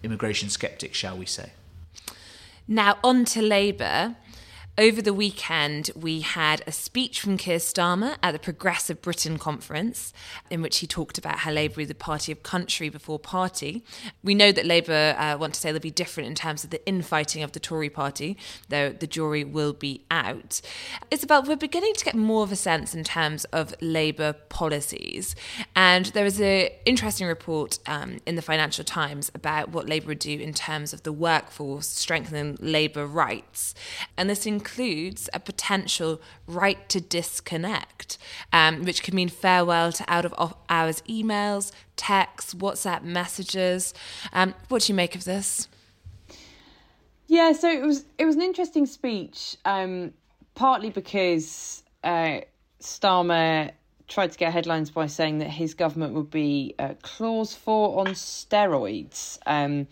immigration 0.03 0.49
sceptic, 0.49 0.95
shall 0.95 1.17
we 1.17 1.27
say. 1.27 1.53
Now, 2.67 2.99
on 3.05 3.25
to 3.27 3.43
Labour. 3.43 4.17
Over 4.77 5.01
the 5.01 5.15
weekend, 5.15 5.93
we 5.95 6.23
had 6.23 6.61
a 6.67 6.73
speech 6.73 7.21
from 7.21 7.37
Keir 7.37 7.59
Starmer 7.59 8.17
at 8.25 8.33
the 8.33 8.41
Progressive 8.41 9.01
Britain 9.01 9.39
conference, 9.39 10.13
in 10.51 10.63
which 10.63 10.79
he 10.79 10.89
talked 10.89 11.17
about 11.17 11.39
how 11.39 11.53
Labour 11.53 11.83
is 11.83 11.91
a 11.91 11.95
party 11.95 12.33
of 12.33 12.43
country 12.43 12.89
before 12.89 13.21
party. 13.21 13.85
We 14.25 14.35
know 14.35 14.51
that 14.51 14.67
Labour 14.67 15.15
uh, 15.17 15.37
want 15.39 15.55
to 15.55 15.61
say 15.61 15.71
they'll 15.71 15.81
be 15.81 15.93
different 15.93 16.29
in 16.29 16.35
terms 16.35 16.65
of 16.65 16.71
the 16.71 16.85
infighting 16.89 17.45
of 17.45 17.53
the 17.53 17.61
Tory 17.61 17.89
party, 17.89 18.37
though 18.69 18.91
the 18.91 19.07
jury 19.07 19.45
will 19.45 19.75
be 19.75 20.05
out. 20.11 20.61
Isabel, 21.09 21.45
we're 21.45 21.55
beginning 21.55 21.95
to 21.95 22.05
get 22.05 22.17
more 22.17 22.43
of 22.43 22.51
a 22.51 22.57
sense 22.57 22.97
in 22.97 23.05
terms 23.05 23.45
of 23.53 23.77
Labour 23.81 24.33
policies. 24.33 25.37
And 25.77 26.07
there 26.07 26.25
was 26.25 26.41
an 26.41 26.71
interesting 26.85 27.29
report 27.29 27.79
um, 27.87 28.19
in 28.27 28.35
the 28.35 28.43
Financial 28.43 28.83
Times 28.83 29.31
about 29.37 29.69
what 29.69 29.89
Labour 29.89 30.09
would 30.09 30.19
do 30.19 30.37
in 30.37 30.53
terms 30.53 30.93
of 30.93 31.05
the 31.05 31.13
workforce, 31.13 31.87
strengthening 31.87 32.57
Labour 32.59 33.07
rights. 33.07 33.77
And 34.17 34.29
this 34.29 34.45
includes 34.65 35.29
a 35.35 35.41
potential 35.41 36.21
right 36.47 36.89
to 36.89 36.99
disconnect, 36.99 38.17
um, 38.51 38.83
which 38.85 39.03
could 39.03 39.13
mean 39.13 39.29
farewell 39.29 39.93
to 39.93 40.05
out 40.09 40.25
of 40.25 40.55
hours 40.71 41.03
emails, 41.03 41.71
texts, 41.97 42.55
WhatsApp 42.55 43.03
messages. 43.03 43.93
Um, 44.33 44.55
what 44.69 44.83
do 44.83 44.93
you 44.93 44.97
make 44.97 45.15
of 45.15 45.25
this? 45.25 45.69
Yeah, 47.27 47.53
so 47.53 47.69
it 47.69 47.83
was 47.83 48.05
it 48.19 48.25
was 48.25 48.37
an 48.37 48.43
interesting 48.43 48.87
speech, 48.87 49.57
um, 49.67 50.13
partly 50.55 50.91
because 50.91 51.83
uh, 52.03 52.41
Starmer 52.81 53.71
tried 54.09 54.33
to 54.33 54.39
get 54.39 54.53
headlines 54.53 54.91
by 54.91 55.07
saying 55.07 55.39
that 55.39 55.49
his 55.51 55.75
government 55.75 56.15
would 56.15 56.31
be 56.31 56.75
uh, 56.79 56.95
clause 57.03 57.55
four 57.55 58.01
on 58.01 58.09
steroids, 58.09 59.39
um, 59.47 59.87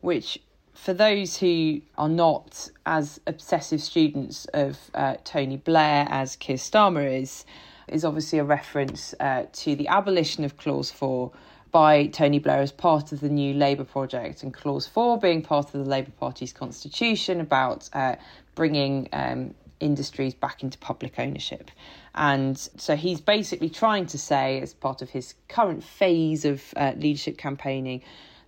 which 0.00 0.38
for 0.76 0.92
those 0.92 1.38
who 1.38 1.80
are 1.96 2.08
not 2.08 2.68
as 2.84 3.18
obsessive 3.26 3.80
students 3.80 4.44
of 4.52 4.78
uh, 4.94 5.16
Tony 5.24 5.56
Blair 5.56 6.06
as 6.10 6.36
Keir 6.36 6.56
Starmer 6.56 7.20
is, 7.20 7.44
is 7.88 8.04
obviously 8.04 8.38
a 8.38 8.44
reference 8.44 9.14
uh, 9.18 9.46
to 9.52 9.74
the 9.74 9.88
abolition 9.88 10.44
of 10.44 10.56
Clause 10.58 10.90
4 10.90 11.32
by 11.72 12.06
Tony 12.06 12.38
Blair 12.38 12.60
as 12.60 12.72
part 12.72 13.12
of 13.12 13.20
the 13.20 13.28
new 13.28 13.54
Labour 13.54 13.84
project, 13.84 14.42
and 14.42 14.52
Clause 14.52 14.86
4 14.86 15.18
being 15.18 15.42
part 15.42 15.66
of 15.66 15.84
the 15.84 15.90
Labour 15.90 16.12
Party's 16.18 16.52
constitution 16.52 17.40
about 17.40 17.88
uh, 17.92 18.16
bringing 18.54 19.08
um, 19.12 19.54
industries 19.80 20.34
back 20.34 20.62
into 20.62 20.78
public 20.78 21.18
ownership. 21.18 21.70
And 22.14 22.56
so 22.58 22.96
he's 22.96 23.20
basically 23.20 23.70
trying 23.70 24.06
to 24.06 24.18
say, 24.18 24.60
as 24.60 24.74
part 24.74 25.02
of 25.02 25.10
his 25.10 25.34
current 25.48 25.82
phase 25.82 26.44
of 26.44 26.62
uh, 26.76 26.92
leadership 26.96 27.38
campaigning, 27.38 28.02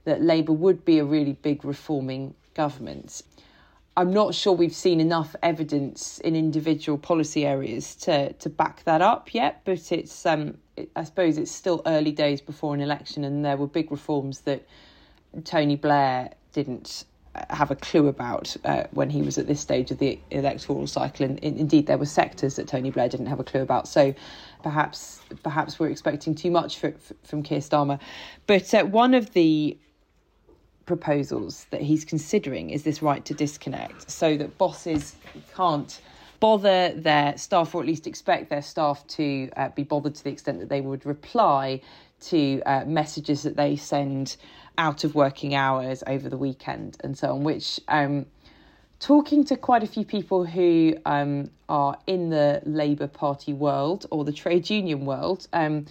that 0.09 0.23
Labour 0.23 0.53
would 0.53 0.85
be 0.85 0.99
a 0.99 1.05
really 1.05 1.35
big 1.35 1.65
reforming 1.65 2.35
government. 2.55 3.23
I'm 3.99 4.13
not 4.13 4.35
sure 4.35 4.53
we've 4.53 4.75
seen 4.75 5.01
enough 5.01 5.35
evidence 5.43 6.19
in 6.21 6.37
individual 6.37 6.99
policy 6.99 7.45
areas 7.45 7.95
to 7.97 8.33
to 8.35 8.49
back 8.49 8.85
that 8.85 9.03
up 9.03 9.35
yet, 9.35 9.63
but 9.65 9.93
it's 9.93 10.25
um, 10.25 10.57
I 10.95 11.05
suppose 11.05 11.37
it's 11.37 11.51
still 11.51 11.83
early 11.85 12.13
days 12.13 12.41
before 12.41 12.75
an 12.75 12.81
election, 12.81 13.25
and 13.25 13.45
there 13.45 13.57
were 13.57 13.67
big 13.67 13.91
reforms 13.91 14.41
that 14.41 14.67
Tony 15.45 15.77
Blair 15.77 16.31
didn't 16.53 17.05
have 17.51 17.71
a 17.71 17.77
clue 17.77 18.07
about 18.09 18.57
uh, 18.65 18.85
when 18.93 19.11
he 19.11 19.21
was 19.23 19.37
at 19.37 19.47
this 19.47 19.61
stage 19.61 19.91
of 19.91 19.99
the 19.99 20.19
electoral 20.31 20.87
cycle, 20.87 21.27
and 21.27 21.39
indeed 21.41 21.87
there 21.87 21.99
were 21.99 22.07
sectors 22.07 22.57
that 22.57 22.69
Tony 22.69 22.91
Blair 22.91 23.09
didn't 23.09 23.27
have 23.27 23.41
a 23.41 23.45
clue 23.45 23.63
about. 23.63 23.89
So 23.89 24.15
perhaps 24.63 25.21
perhaps 25.43 25.79
we're 25.79 25.91
expecting 25.91 26.35
too 26.35 26.53
much 26.53 26.79
for, 26.79 26.93
for, 26.93 27.15
from 27.25 27.43
Keir 27.43 27.61
Starmer, 27.61 27.99
but 28.47 28.73
uh, 28.73 28.85
one 28.85 29.15
of 29.15 29.33
the 29.33 29.77
proposals 30.89 31.67
that 31.71 31.83
he's 31.83 32.03
considering 32.03 32.71
is 32.71 32.83
this 32.83 33.03
right 33.03 33.23
to 33.27 33.35
disconnect 33.35 34.11
so 34.11 34.39
that 34.39 34.57
bosses 34.57 35.17
can't 35.55 36.01
bother 36.41 36.95
their 36.95 37.37
staff 37.37 37.75
or 37.75 37.83
at 37.83 37.87
least 37.87 38.07
expect 38.07 38.49
their 38.49 38.63
staff 38.63 39.07
to 39.07 39.51
uh, 39.59 39.69
be 39.69 39.83
bothered 39.83 40.15
to 40.15 40.25
the 40.25 40.31
extent 40.31 40.59
that 40.59 40.71
they 40.71 40.81
would 40.81 41.05
reply 41.05 41.79
to 42.21 42.63
uh, 42.63 42.87
messages 42.87 43.43
that 43.43 43.55
they 43.55 43.77
send 43.77 44.39
out 44.79 45.05
of 45.05 45.15
working 45.15 45.55
hours 45.55 46.03
over 46.07 46.31
the 46.31 46.39
weekend 46.39 46.97
and 47.05 47.19
so 47.19 47.33
on 47.35 47.45
which 47.45 47.79
um, 47.89 48.25
talking 48.99 49.45
to 49.45 49.57
quite 49.57 49.83
a 49.83 49.87
few 49.87 50.07
people 50.07 50.47
who 50.47 50.97
um, 51.05 51.51
are 51.69 51.99
in 52.07 52.31
the 52.31 52.63
labour 52.65 53.09
party 53.09 53.53
world 53.53 54.07
or 54.11 54.25
the 54.25 54.33
trade 54.33 54.71
union 54.71 55.05
world 55.05 55.47
um, 55.53 55.85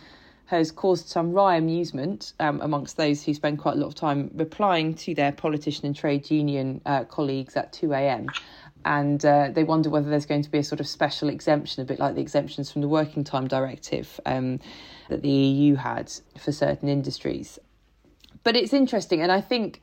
has 0.48 0.72
caused 0.72 1.08
some 1.08 1.34
wry 1.34 1.56
amusement 1.56 2.34
um, 2.40 2.62
amongst 2.62 2.96
those 2.96 3.24
who 3.24 3.34
spend 3.34 3.60
quite 3.60 3.76
a 3.76 3.78
lot 3.78 3.88
of 3.88 3.96
time 3.96 4.32
replying 4.34 4.94
to 4.94 5.14
their 5.14 5.32
politician 5.34 5.86
and 5.86 5.96
trade 5.96 6.32
union 6.32 6.82
uh, 6.86 7.04
colleagues 7.04 7.56
at 7.58 7.74
2 7.74 7.92
a.m. 7.94 8.28
And 8.86 9.24
uh, 9.26 9.50
they 9.52 9.66
wonder 9.66 9.90
whether 9.90 10.10
there's 10.10 10.26
going 10.26 10.44
to 10.44 10.50
be 10.50 10.60
a 10.60 10.64
sort 10.64 10.80
of 10.80 10.88
special 10.88 11.28
exemption, 11.28 11.84
a 11.84 11.86
bit 11.86 12.00
like 12.00 12.16
the 12.16 12.22
exemptions 12.22 12.72
from 12.72 12.82
the 12.82 12.88
Working 12.88 13.26
Time 13.26 13.48
Directive 13.48 14.20
um, 14.26 14.62
that 15.10 15.22
the 15.22 15.30
EU 15.30 15.76
had 15.76 16.12
for 16.38 16.54
certain 16.54 16.88
industries. 16.88 17.60
But 18.46 18.56
it's 18.56 18.72
interesting, 18.72 19.22
and 19.22 19.34
I 19.34 19.42
think 19.42 19.82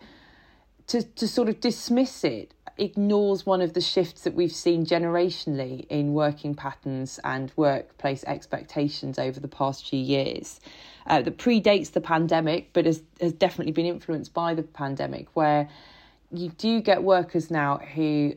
to, 0.86 1.02
to 1.02 1.28
sort 1.28 1.50
of 1.50 1.60
dismiss 1.60 2.24
it 2.24 2.54
ignores 2.76 3.46
one 3.46 3.60
of 3.60 3.72
the 3.72 3.80
shifts 3.80 4.22
that 4.22 4.34
we've 4.34 4.52
seen 4.52 4.84
generationally 4.84 5.86
in 5.88 6.12
working 6.12 6.54
patterns 6.54 7.20
and 7.22 7.52
workplace 7.56 8.24
expectations 8.24 9.18
over 9.18 9.38
the 9.38 9.48
past 9.48 9.88
few 9.88 9.98
years. 9.98 10.60
Uh, 11.06 11.20
that 11.20 11.36
predates 11.38 11.92
the 11.92 12.00
pandemic, 12.00 12.70
but 12.72 12.86
has, 12.86 13.02
has 13.20 13.32
definitely 13.32 13.72
been 13.72 13.86
influenced 13.86 14.32
by 14.32 14.54
the 14.54 14.62
pandemic, 14.62 15.28
where 15.34 15.68
you 16.32 16.48
do 16.50 16.80
get 16.80 17.02
workers 17.02 17.50
now 17.50 17.78
who 17.94 18.34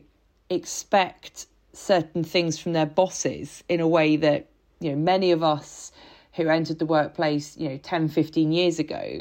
expect 0.50 1.46
certain 1.72 2.24
things 2.24 2.58
from 2.58 2.72
their 2.72 2.86
bosses 2.86 3.62
in 3.68 3.80
a 3.80 3.88
way 3.88 4.16
that 4.16 4.48
you 4.80 4.90
know 4.90 4.96
many 4.96 5.32
of 5.32 5.42
us 5.42 5.92
who 6.34 6.48
entered 6.48 6.78
the 6.78 6.86
workplace 6.86 7.56
you 7.56 7.68
know 7.68 7.76
10 7.78 8.08
15 8.08 8.52
years 8.52 8.78
ago 8.78 9.20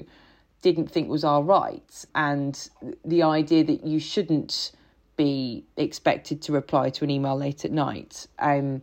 didn't 0.62 0.90
think 0.90 1.10
was 1.10 1.24
our 1.24 1.44
right 1.44 2.06
and 2.16 2.70
the 3.06 3.22
idea 3.22 3.64
that 3.64 3.86
you 3.86 4.00
shouldn't 4.00 4.72
be 5.18 5.66
expected 5.76 6.42
to 6.44 6.54
reply 6.54 6.90
to 6.92 7.04
an 7.04 7.10
email 7.10 7.36
late 7.36 7.66
at 7.66 7.72
night 7.72 8.28
um, 8.40 8.82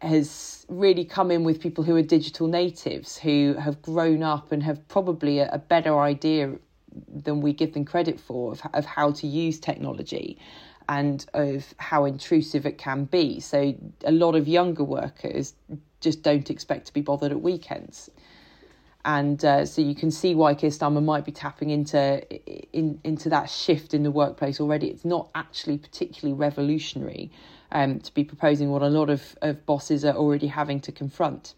has 0.00 0.66
really 0.68 1.04
come 1.04 1.30
in 1.30 1.44
with 1.44 1.60
people 1.60 1.84
who 1.84 1.94
are 1.94 2.02
digital 2.02 2.48
natives 2.48 3.18
who 3.18 3.54
have 3.58 3.80
grown 3.82 4.22
up 4.22 4.50
and 4.50 4.62
have 4.62 4.86
probably 4.88 5.38
a, 5.38 5.48
a 5.52 5.58
better 5.58 6.00
idea 6.00 6.52
than 7.06 7.40
we 7.40 7.52
give 7.52 7.74
them 7.74 7.84
credit 7.84 8.18
for 8.18 8.52
of, 8.52 8.62
of 8.74 8.84
how 8.84 9.12
to 9.12 9.26
use 9.26 9.60
technology 9.60 10.38
and 10.88 11.26
of 11.34 11.72
how 11.76 12.04
intrusive 12.04 12.66
it 12.66 12.78
can 12.78 13.04
be. 13.04 13.38
So 13.38 13.74
a 14.04 14.10
lot 14.10 14.34
of 14.34 14.48
younger 14.48 14.82
workers 14.82 15.54
just 16.00 16.22
don't 16.22 16.50
expect 16.50 16.86
to 16.86 16.92
be 16.92 17.00
bothered 17.00 17.30
at 17.30 17.40
weekends 17.40 18.10
and 19.04 19.44
uh, 19.44 19.64
so 19.64 19.80
you 19.80 19.94
can 19.94 20.10
see 20.10 20.34
why 20.34 20.54
Keir 20.54 20.70
Starmer 20.70 21.02
might 21.02 21.24
be 21.24 21.32
tapping 21.32 21.70
into 21.70 22.22
in, 22.72 23.00
into 23.04 23.28
that 23.30 23.48
shift 23.48 23.94
in 23.94 24.02
the 24.02 24.10
workplace 24.10 24.60
already. 24.60 24.88
It's 24.88 25.04
not 25.04 25.30
actually 25.34 25.78
particularly 25.78 26.38
revolutionary 26.38 27.30
um, 27.72 28.00
to 28.00 28.12
be 28.12 28.24
proposing 28.24 28.70
what 28.70 28.82
a 28.82 28.88
lot 28.88 29.10
of, 29.10 29.36
of 29.42 29.64
bosses 29.64 30.04
are 30.04 30.14
already 30.14 30.48
having 30.48 30.80
to 30.80 30.92
confront. 30.92 31.54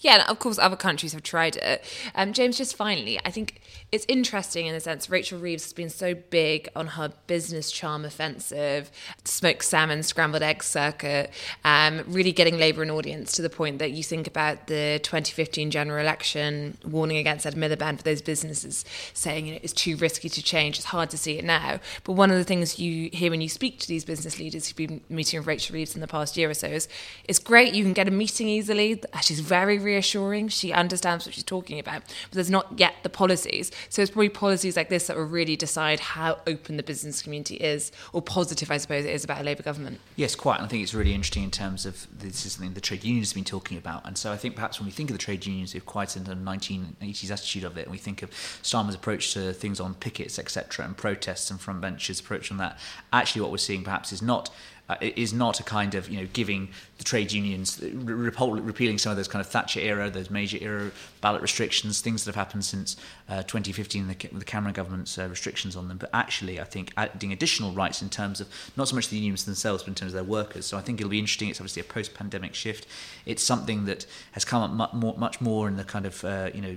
Yeah, 0.00 0.14
and 0.14 0.22
of 0.28 0.38
course, 0.38 0.58
other 0.58 0.76
countries 0.76 1.12
have 1.12 1.24
tried 1.24 1.56
it. 1.56 1.84
Um, 2.14 2.32
James, 2.32 2.56
just 2.56 2.76
finally, 2.76 3.18
I 3.24 3.30
think 3.32 3.60
it's 3.90 4.04
interesting 4.06 4.66
in 4.66 4.74
the 4.74 4.80
sense 4.80 5.10
Rachel 5.10 5.40
Reeves 5.40 5.64
has 5.64 5.72
been 5.72 5.90
so 5.90 6.14
big 6.14 6.68
on 6.76 6.88
her 6.88 7.12
business 7.26 7.72
charm 7.72 8.04
offensive, 8.04 8.92
smoked 9.24 9.64
salmon, 9.64 10.04
scrambled 10.04 10.42
egg 10.42 10.62
circuit, 10.62 11.32
um, 11.64 12.04
really 12.06 12.30
getting 12.30 12.58
Labour 12.58 12.82
an 12.82 12.90
audience 12.90 13.32
to 13.32 13.42
the 13.42 13.50
point 13.50 13.80
that 13.80 13.90
you 13.90 14.04
think 14.04 14.28
about 14.28 14.68
the 14.68 15.00
2015 15.02 15.70
general 15.72 16.00
election 16.00 16.78
warning 16.84 17.16
against 17.16 17.44
Ed 17.44 17.54
Miliband 17.54 17.96
for 17.96 18.04
those 18.04 18.22
businesses, 18.22 18.84
saying 19.14 19.46
you 19.46 19.54
know 19.54 19.60
it's 19.64 19.72
too 19.72 19.96
risky 19.96 20.28
to 20.28 20.42
change. 20.42 20.76
It's 20.76 20.86
hard 20.86 21.10
to 21.10 21.18
see 21.18 21.38
it 21.38 21.44
now. 21.44 21.80
But 22.04 22.12
one 22.12 22.30
of 22.30 22.36
the 22.36 22.44
things 22.44 22.78
you 22.78 23.10
hear 23.12 23.30
when 23.32 23.40
you 23.40 23.48
speak 23.48 23.80
to 23.80 23.88
these 23.88 24.04
business 24.04 24.38
leaders 24.38 24.68
who've 24.68 24.76
been 24.76 25.00
meeting 25.08 25.40
with 25.40 25.48
Rachel 25.48 25.74
Reeves 25.74 25.96
in 25.96 26.00
the 26.00 26.06
past 26.06 26.36
year 26.36 26.48
or 26.48 26.54
so 26.54 26.68
is 26.68 26.88
it's 27.24 27.40
great. 27.40 27.74
You 27.74 27.82
can 27.82 27.94
get 27.94 28.06
a 28.06 28.12
meeting 28.12 28.48
easily. 28.48 29.02
She's 29.22 29.40
very 29.40 29.87
reassuring. 29.88 30.48
She 30.48 30.72
understands 30.72 31.24
what 31.24 31.34
she's 31.34 31.44
talking 31.44 31.78
about, 31.78 32.02
but 32.02 32.32
there's 32.32 32.50
not 32.50 32.78
yet 32.78 32.94
the 33.02 33.08
policies. 33.08 33.70
So 33.88 34.02
it's 34.02 34.10
probably 34.10 34.28
policies 34.28 34.76
like 34.76 34.88
this 34.88 35.06
that 35.06 35.16
will 35.16 35.24
really 35.24 35.56
decide 35.56 36.00
how 36.00 36.38
open 36.46 36.76
the 36.76 36.82
business 36.82 37.22
community 37.22 37.56
is, 37.56 37.90
or 38.12 38.20
positive, 38.20 38.70
I 38.70 38.76
suppose, 38.76 39.04
it 39.04 39.14
is 39.14 39.24
about 39.24 39.40
a 39.40 39.44
Labour 39.44 39.62
government. 39.62 40.00
Yes, 40.16 40.34
quite. 40.34 40.56
And 40.56 40.66
I 40.66 40.68
think 40.68 40.82
it's 40.82 40.94
really 40.94 41.14
interesting 41.14 41.42
in 41.42 41.50
terms 41.50 41.86
of 41.86 42.06
this 42.16 42.44
is 42.44 42.52
something 42.52 42.74
the 42.74 42.80
trade 42.80 43.04
unions 43.04 43.30
have 43.30 43.34
been 43.34 43.44
talking 43.44 43.78
about. 43.78 44.06
And 44.06 44.18
so 44.18 44.30
I 44.30 44.36
think 44.36 44.54
perhaps 44.54 44.78
when 44.78 44.86
we 44.86 44.92
think 44.92 45.10
of 45.10 45.14
the 45.14 45.22
trade 45.22 45.46
unions, 45.46 45.72
we 45.72 45.78
have 45.78 45.86
quite 45.86 46.14
a 46.16 46.20
1980s 46.20 47.30
attitude 47.30 47.64
of 47.64 47.78
it, 47.78 47.82
and 47.82 47.90
we 47.90 47.98
think 47.98 48.22
of 48.22 48.30
Starmer's 48.62 48.94
approach 48.94 49.32
to 49.34 49.52
things 49.52 49.80
on 49.80 49.94
pickets, 49.94 50.38
etc., 50.38 50.84
and 50.84 50.96
protests 50.96 51.50
and 51.50 51.60
front 51.60 51.80
benches 51.80 52.20
approach 52.20 52.50
on 52.50 52.58
that. 52.58 52.78
Actually, 53.12 53.42
what 53.42 53.50
we're 53.50 53.56
seeing 53.56 53.82
perhaps 53.82 54.12
is 54.12 54.20
not 54.20 54.50
uh, 54.88 54.96
is 55.00 55.32
not 55.32 55.60
a 55.60 55.62
kind 55.62 55.94
of 55.94 56.08
you 56.08 56.20
know 56.20 56.28
giving 56.32 56.68
the 56.98 57.04
trade 57.04 57.30
unions 57.32 57.80
re- 57.80 58.30
repealing 58.30 58.98
some 58.98 59.10
of 59.10 59.16
those 59.16 59.28
kind 59.28 59.40
of 59.44 59.50
Thatcher 59.50 59.80
era, 59.80 60.10
those 60.10 60.30
major 60.30 60.58
era 60.60 60.90
ballot 61.20 61.42
restrictions, 61.42 62.00
things 62.00 62.24
that 62.24 62.34
have 62.34 62.46
happened 62.46 62.64
since 62.64 62.96
uh, 63.28 63.42
2015, 63.42 64.08
the, 64.08 64.14
the 64.32 64.44
Cameron 64.44 64.72
government's 64.72 65.18
uh, 65.18 65.28
restrictions 65.28 65.76
on 65.76 65.88
them. 65.88 65.98
But 65.98 66.10
actually, 66.12 66.60
I 66.60 66.64
think 66.64 66.92
adding 66.96 67.32
additional 67.32 67.72
rights 67.72 68.02
in 68.02 68.08
terms 68.08 68.40
of 68.40 68.48
not 68.76 68.88
so 68.88 68.94
much 68.94 69.08
the 69.08 69.16
unions 69.16 69.44
themselves, 69.44 69.82
but 69.82 69.88
in 69.88 69.94
terms 69.94 70.12
of 70.12 70.14
their 70.14 70.24
workers. 70.24 70.66
So 70.66 70.78
I 70.78 70.80
think 70.80 71.00
it'll 71.00 71.10
be 71.10 71.18
interesting. 71.18 71.48
It's 71.48 71.60
obviously 71.60 71.80
a 71.80 71.84
post-pandemic 71.84 72.54
shift. 72.54 72.86
It's 73.26 73.42
something 73.42 73.84
that 73.84 74.06
has 74.32 74.44
come 74.44 74.62
up 74.62 74.70
much 74.70 74.92
more, 74.94 75.16
much 75.16 75.40
more 75.40 75.68
in 75.68 75.76
the 75.76 75.84
kind 75.84 76.06
of 76.06 76.24
uh, 76.24 76.50
you 76.54 76.60
know 76.60 76.76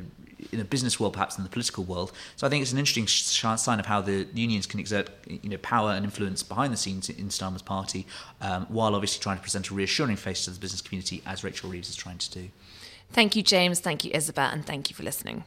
in 0.51 0.59
the 0.59 0.65
business 0.65 0.99
world 0.99 1.13
perhaps 1.13 1.35
than 1.35 1.43
the 1.43 1.49
political 1.49 1.83
world. 1.83 2.11
So 2.35 2.45
I 2.45 2.49
think 2.49 2.61
it's 2.61 2.71
an 2.71 2.79
interesting 2.79 3.07
sign 3.07 3.79
of 3.79 3.85
how 3.85 4.01
the 4.01 4.27
unions 4.33 4.65
can 4.65 4.79
exert 4.79 5.09
you 5.27 5.49
know 5.49 5.57
power 5.57 5.91
and 5.91 6.05
influence 6.05 6.43
behind 6.43 6.73
the 6.73 6.77
scenes 6.77 7.09
in 7.09 7.27
Starmer's 7.29 7.61
party, 7.61 8.05
um, 8.41 8.65
while 8.69 8.95
obviously 8.95 9.21
trying 9.21 9.37
to 9.37 9.43
present 9.43 9.69
a 9.69 9.73
reassuring 9.73 10.17
face 10.17 10.45
to 10.45 10.51
the 10.51 10.59
business 10.59 10.81
community 10.81 11.21
as 11.25 11.43
Rachel 11.43 11.69
Reeves 11.69 11.89
is 11.89 11.95
trying 11.95 12.17
to 12.17 12.31
do. 12.31 12.49
Thank 13.11 13.35
you, 13.35 13.43
James. 13.43 13.79
Thank 13.79 14.05
you, 14.05 14.11
Isabel, 14.13 14.49
and 14.49 14.65
thank 14.65 14.89
you 14.89 14.95
for 14.95 15.03
listening. 15.03 15.43